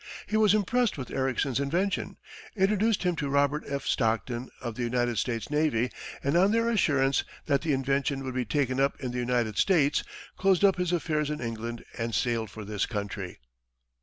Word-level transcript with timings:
He 0.25 0.35
was 0.35 0.55
impressed 0.55 0.97
with 0.97 1.11
Ericsson's 1.11 1.59
invention, 1.59 2.17
introduced 2.55 3.03
him 3.03 3.15
to 3.17 3.29
Robert 3.29 3.63
F. 3.67 3.85
Stockton, 3.85 4.49
of 4.59 4.73
the 4.73 4.81
United 4.81 5.19
States 5.19 5.51
navy, 5.51 5.91
and 6.23 6.35
on 6.35 6.51
their 6.51 6.71
assurance 6.71 7.23
that 7.45 7.61
the 7.61 7.71
invention 7.73 8.23
would 8.23 8.33
be 8.33 8.43
taken 8.43 8.79
up 8.79 8.99
in 8.99 9.11
the 9.11 9.19
United 9.19 9.59
States, 9.59 10.03
closed 10.37 10.65
up 10.65 10.77
his 10.77 10.91
affairs 10.91 11.29
in 11.29 11.39
England 11.39 11.85
and 11.99 12.15
sailed 12.15 12.49
for 12.49 12.65
this 12.65 12.87
country. 12.87 13.37